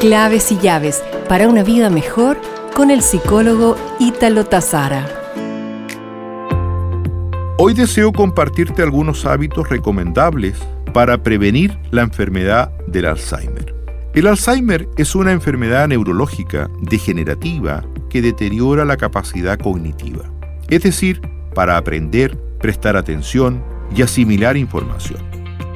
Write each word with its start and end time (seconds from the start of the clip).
Claves 0.00 0.50
y 0.50 0.56
llaves 0.56 1.04
para 1.28 1.46
una 1.46 1.62
vida 1.62 1.90
mejor 1.90 2.40
con 2.74 2.90
el 2.90 3.02
psicólogo 3.02 3.76
Ítalo 3.98 4.46
Tazara. 4.46 5.06
Hoy 7.58 7.74
deseo 7.74 8.10
compartirte 8.10 8.82
algunos 8.82 9.26
hábitos 9.26 9.68
recomendables 9.68 10.56
para 10.94 11.22
prevenir 11.22 11.78
la 11.90 12.00
enfermedad 12.00 12.72
del 12.86 13.04
Alzheimer. 13.04 13.74
El 14.14 14.26
Alzheimer 14.26 14.88
es 14.96 15.14
una 15.14 15.32
enfermedad 15.32 15.86
neurológica 15.86 16.70
degenerativa 16.80 17.84
que 18.08 18.22
deteriora 18.22 18.86
la 18.86 18.96
capacidad 18.96 19.58
cognitiva, 19.58 20.32
es 20.70 20.82
decir, 20.82 21.20
para 21.54 21.76
aprender, 21.76 22.38
prestar 22.58 22.96
atención 22.96 23.62
y 23.94 24.00
asimilar 24.00 24.56
información. 24.56 25.20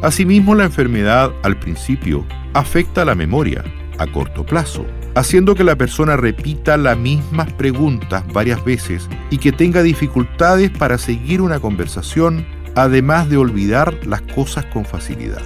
Asimismo, 0.01 0.55
la 0.55 0.65
enfermedad 0.65 1.31
al 1.43 1.59
principio 1.59 2.25
afecta 2.55 3.05
la 3.05 3.15
memoria 3.15 3.63
a 3.99 4.07
corto 4.07 4.45
plazo, 4.45 4.87
haciendo 5.15 5.55
que 5.55 5.65
la 5.65 5.77
persona 5.77 6.17
repita 6.17 6.77
las 6.77 6.97
mismas 6.97 7.53
preguntas 7.53 8.25
varias 8.33 8.65
veces 8.65 9.09
y 9.31 9.39
que 9.39 9.53
tenga 9.53 9.83
dificultades 9.83 10.71
para 10.71 10.99
seguir 10.99 11.41
una 11.41 11.61
conversación, 11.61 12.47
además 12.75 13.29
de 13.29 13.37
olvidar 13.37 13.95
las 14.07 14.23
cosas 14.23 14.65
con 14.67 14.85
facilidad. 14.85 15.43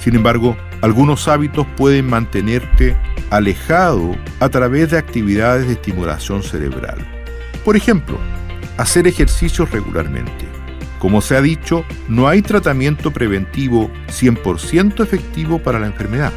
Sin 0.00 0.14
embargo, 0.16 0.56
algunos 0.82 1.28
hábitos 1.28 1.66
pueden 1.76 2.06
mantenerte 2.06 2.96
alejado 3.30 4.14
a 4.40 4.48
través 4.50 4.90
de 4.90 4.98
actividades 4.98 5.66
de 5.66 5.74
estimulación 5.74 6.42
cerebral. 6.42 6.98
Por 7.64 7.76
ejemplo, 7.76 8.18
hacer 8.76 9.06
ejercicios 9.06 9.70
regularmente. 9.70 10.46
Como 10.98 11.20
se 11.20 11.36
ha 11.36 11.40
dicho, 11.40 11.84
no 12.08 12.28
hay 12.28 12.42
tratamiento 12.42 13.10
preventivo 13.10 13.90
100% 14.08 15.02
efectivo 15.02 15.58
para 15.58 15.78
la 15.78 15.86
enfermedad 15.86 16.32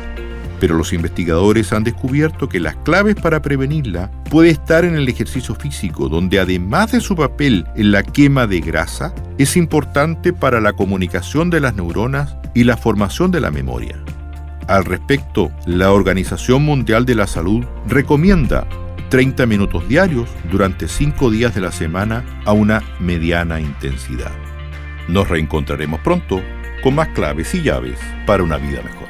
pero 0.59 0.75
los 0.75 0.93
investigadores 0.93 1.73
han 1.73 1.83
descubierto 1.83 2.49
que 2.49 2.59
las 2.59 2.75
claves 2.77 3.15
para 3.15 3.41
prevenirla 3.41 4.11
puede 4.29 4.49
estar 4.49 4.85
en 4.85 4.95
el 4.95 5.07
ejercicio 5.07 5.55
físico, 5.55 6.09
donde 6.09 6.39
además 6.39 6.91
de 6.91 7.01
su 7.01 7.15
papel 7.15 7.65
en 7.75 7.91
la 7.91 8.03
quema 8.03 8.47
de 8.47 8.59
grasa, 8.61 9.13
es 9.37 9.57
importante 9.57 10.33
para 10.33 10.61
la 10.61 10.73
comunicación 10.73 11.49
de 11.49 11.59
las 11.59 11.75
neuronas 11.75 12.35
y 12.53 12.63
la 12.63 12.77
formación 12.77 13.31
de 13.31 13.41
la 13.41 13.51
memoria. 13.51 13.97
Al 14.67 14.83
respecto, 14.83 15.51
la 15.65 15.91
Organización 15.91 16.63
Mundial 16.63 17.05
de 17.05 17.15
la 17.15 17.27
Salud 17.27 17.63
recomienda 17.87 18.67
30 19.09 19.45
minutos 19.45 19.87
diarios 19.87 20.29
durante 20.51 20.87
5 20.87 21.31
días 21.31 21.55
de 21.55 21.61
la 21.61 21.71
semana 21.71 22.25
a 22.45 22.51
una 22.51 22.83
mediana 22.99 23.61
intensidad. 23.61 24.31
Nos 25.07 25.29
reencontraremos 25.29 26.01
pronto 26.01 26.41
con 26.83 26.95
más 26.95 27.07
claves 27.09 27.55
y 27.55 27.61
llaves 27.61 27.97
para 28.25 28.43
una 28.43 28.57
vida 28.57 28.81
mejor. 28.81 29.07